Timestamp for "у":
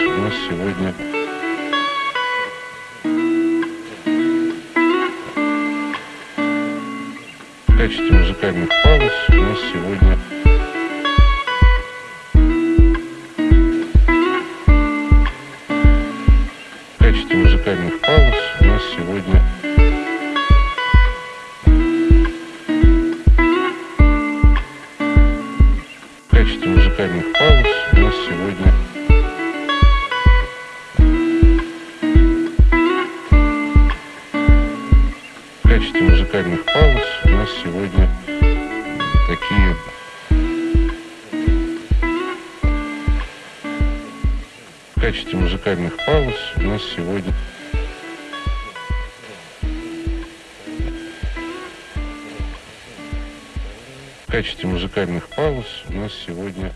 0.00-0.10, 9.28-9.34, 18.60-18.64, 55.88-55.94